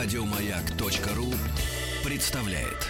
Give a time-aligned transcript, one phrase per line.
[0.00, 1.34] Радиомаяк.ру
[2.08, 2.86] представляет.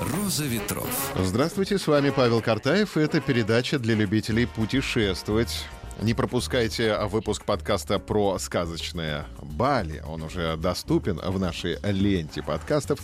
[0.00, 1.12] Роза ветров.
[1.18, 2.96] Здравствуйте, с вами Павел Картаев.
[2.96, 5.66] Это передача для любителей путешествовать.
[6.00, 10.00] Не пропускайте выпуск подкаста про сказочное Бали.
[10.06, 13.00] Он уже доступен в нашей ленте подкастов.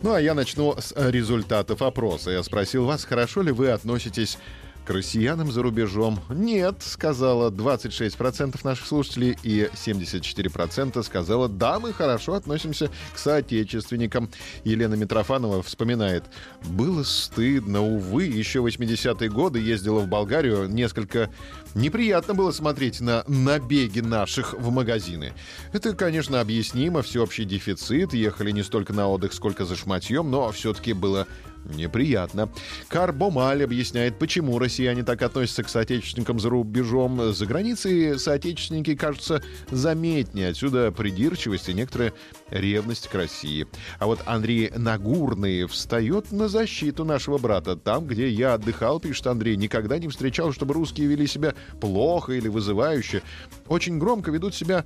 [0.00, 2.30] Ну а я начну с результатов опроса.
[2.30, 4.38] Я спросил вас, хорошо ли вы относитесь
[4.84, 6.20] к россиянам за рубежом?
[6.30, 14.30] Нет, сказала 26% наших слушателей, и 74% сказала, да, мы хорошо относимся к соотечественникам.
[14.64, 16.24] Елена Митрофанова вспоминает,
[16.64, 21.30] было стыдно, увы, еще 80-е годы ездила в Болгарию, несколько
[21.74, 25.32] неприятно было смотреть на набеги наших в магазины.
[25.72, 30.92] Это, конечно, объяснимо, всеобщий дефицит, ехали не столько на отдых, сколько за шматьем, но все-таки
[30.92, 31.26] было
[31.64, 32.48] Неприятно.
[32.88, 37.32] Карбомаль объясняет, почему россияне так относятся к соотечественникам за рубежом.
[37.32, 40.48] За границей соотечественники кажутся заметнее.
[40.48, 42.12] Отсюда придирчивость и некоторая
[42.50, 43.66] ревность к России.
[43.98, 47.76] А вот Андрей Нагурный встает на защиту нашего брата.
[47.76, 52.48] Там, где я отдыхал, пишет Андрей, никогда не встречал, чтобы русские вели себя плохо или
[52.48, 53.22] вызывающе.
[53.66, 54.84] Очень громко ведут себя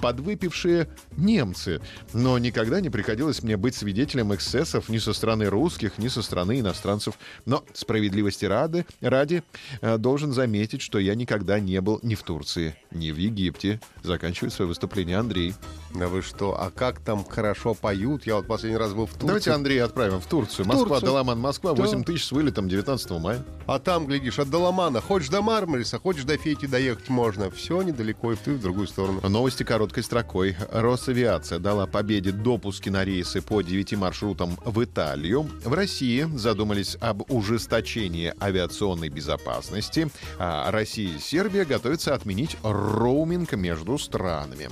[0.00, 1.80] подвыпившие немцы.
[2.12, 6.60] Но никогда не приходилось мне быть свидетелем эксцессов ни со стороны русских, ни со стороны
[6.60, 7.18] иностранцев.
[7.44, 9.42] Но справедливости ради, ради
[9.80, 13.80] э, должен заметить, что я никогда не был ни в Турции, ни в Египте.
[14.02, 15.54] Заканчивает свое выступление Андрей.
[15.94, 18.26] Да вы что, а как там хорошо поют?
[18.26, 19.26] Я вот последний раз был в Турции.
[19.26, 20.64] Давайте Андрей отправим в Турцию.
[20.64, 21.06] В Москва, Турцию.
[21.06, 22.04] Даламан, Москва, 8 да.
[22.04, 23.44] тысяч с вылетом 19 мая.
[23.66, 27.50] А там, глядишь, от Даламана, хочешь до Мармариса, хочешь до Фети доехать можно.
[27.50, 29.20] Все недалеко и и в другую сторону.
[29.28, 30.56] Новости короткой строкой.
[30.72, 35.48] Росавиация дала победе допуски на рейсы по 9 маршрутам в Италию.
[35.64, 40.08] В России задумались об ужесточении авиационной безопасности.
[40.40, 44.70] А Россия и Сербия готовятся отменить роуминг между странами.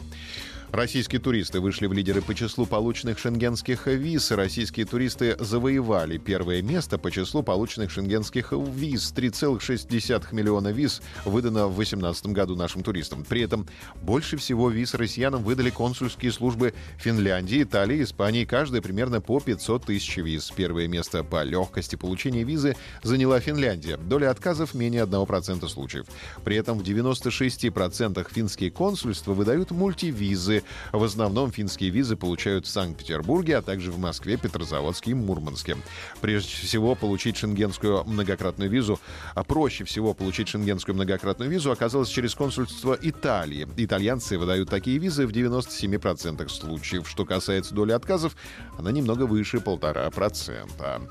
[0.74, 4.32] Российские туристы вышли в лидеры по числу полученных шенгенских виз.
[4.32, 9.12] Российские туристы завоевали первое место по числу полученных шенгенских виз.
[9.14, 13.22] 3,6 миллиона виз выдано в 2018 году нашим туристам.
[13.22, 13.68] При этом
[14.02, 18.44] больше всего виз россиянам выдали консульские службы Финляндии, Италии, Испании.
[18.44, 20.50] Каждая примерно по 500 тысяч виз.
[20.50, 22.74] Первое место по легкости получения визы
[23.04, 23.96] заняла Финляндия.
[23.96, 26.06] Доля отказов менее 1% случаев.
[26.42, 33.58] При этом в 96% финские консульства выдают мультивизы, в основном финские визы получают в Санкт-Петербурге,
[33.58, 35.76] а также в Москве, Петрозаводске и Мурманске.
[36.20, 39.00] Прежде всего, получить шенгенскую многократную визу,
[39.34, 43.66] а проще всего получить шенгенскую многократную визу оказалось через консульство Италии.
[43.76, 47.08] Итальянцы выдают такие визы в 97% случаев.
[47.08, 48.36] Что касается доли отказов,
[48.78, 51.02] она немного выше полтора процента.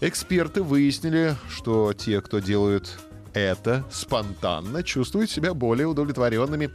[0.00, 2.98] Эксперты выяснили, что те, кто делают
[3.34, 6.70] это спонтанно чувствуют себя более удовлетворенными.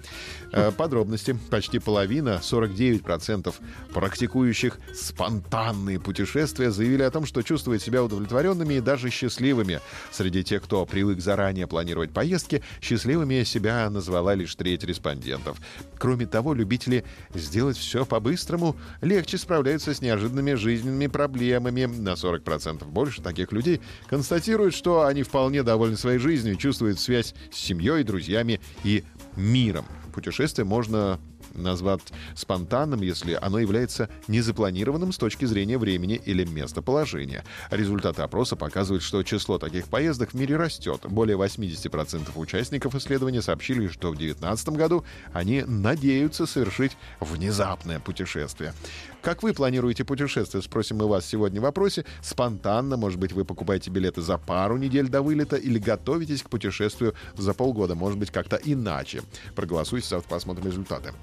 [0.53, 1.37] Э, подробности.
[1.49, 3.53] Почти половина, 49%
[3.93, 9.81] практикующих спонтанные путешествия заявили о том, что чувствуют себя удовлетворенными и даже счастливыми.
[10.11, 15.57] Среди тех, кто привык заранее планировать поездки, счастливыми себя назвала лишь треть респондентов.
[15.97, 17.03] Кроме того, любители
[17.33, 21.85] сделать все по-быстрому легче справляются с неожиданными жизненными проблемами.
[21.85, 27.33] На 40% больше таких людей констатируют, что они вполне довольны своей жизнью, жизнью, чувствует связь
[27.51, 29.03] с семьей, друзьями и
[29.35, 29.85] миром.
[30.13, 31.19] Путешествие можно
[31.53, 32.01] назвать
[32.35, 37.43] спонтанным, если оно является незапланированным с точки зрения времени или местоположения.
[37.71, 41.01] Результаты опроса показывают, что число таких поездок в мире растет.
[41.03, 45.03] Более 80% участников исследования сообщили, что в 2019 году
[45.33, 48.73] они надеются совершить внезапное путешествие.
[49.21, 52.05] Как вы планируете путешествие, спросим мы вас сегодня в вопросе.
[52.21, 57.13] Спонтанно, может быть, вы покупаете билеты за пару недель до вылета или готовитесь к путешествию
[57.35, 59.23] за полгода, может быть, как-то иначе.
[59.55, 61.13] Проголосуйте, завтра посмотрим результаты.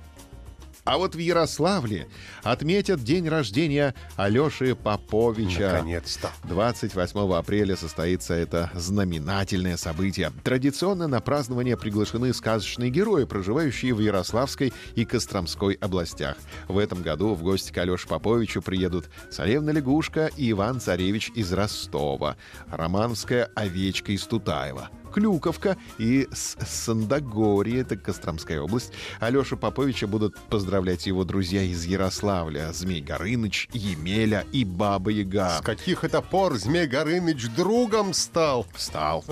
[0.84, 2.08] А вот в Ярославле
[2.42, 5.72] отметят день рождения Алеши Поповича.
[5.72, 6.30] Наконец-то.
[6.44, 10.30] 28 апреля состоится это знаменательное событие.
[10.42, 16.36] Традиционно на празднование приглашены сказочные герои, проживающие в Ярославской и Костромской областях.
[16.68, 21.52] В этом году в гости к Алёше Поповичу приедут царевна Лягушка и Иван Царевич из
[21.52, 22.36] Ростова,
[22.70, 28.92] романовская овечка из Тутаева, Клюковка и с Сандогорье, это Костромская область.
[29.20, 32.72] Алеша Поповича будут поздравлять его друзья из Ярославля.
[32.72, 35.58] Змей Горыныч, Емеля и Баба Яга.
[35.60, 38.66] С каких это пор Змей Горыныч другом стал?
[38.76, 39.24] Стал.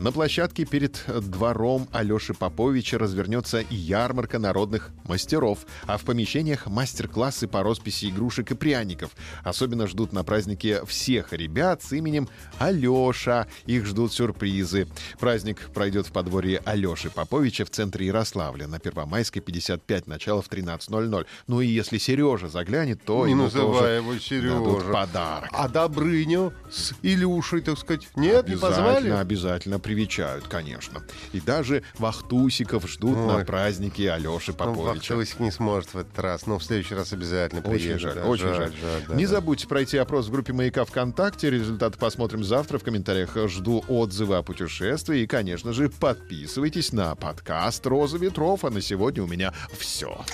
[0.00, 7.62] На площадке перед двором Алеши Поповича развернется ярмарка народных мастеров, а в помещениях мастер-классы по
[7.62, 9.12] росписи игрушек и пряников.
[9.44, 13.46] Особенно ждут на празднике всех ребят с именем Алеша.
[13.66, 14.88] Их ждут сюрпризы.
[15.28, 21.26] Праздник пройдет в подворье Алеши Поповича в центре Ярославля на Первомайской 55, начало в 13.00.
[21.48, 24.90] Ну и если Сережа заглянет, то Не ему называй его Сережа.
[24.90, 25.50] подарок.
[25.52, 29.10] А Добрыню с Илюшей, так сказать, нет, не позвали?
[29.10, 31.02] обязательно привечают, конечно.
[31.34, 33.44] И даже вахтусиков ждут на Ой.
[33.44, 35.12] празднике Алеши Ну, Поповича.
[35.14, 38.00] Вахтовик не сможет в этот раз, но в следующий раз обязательно Очень приедет.
[38.00, 38.24] жаль, да.
[38.24, 38.72] очень жаль.
[39.08, 39.30] да, Не да.
[39.32, 41.50] забудьте пройти опрос в группе «Маяка ВКонтакте».
[41.50, 42.78] Результаты посмотрим завтра.
[42.78, 45.17] В комментариях жду отзывы о путешествии.
[45.18, 48.64] И, конечно же, подписывайтесь на подкаст «Роза ветров».
[48.64, 50.24] А на сегодня у меня все.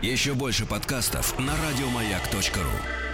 [0.00, 3.07] Еще больше подкастов на радиомаяк.ру.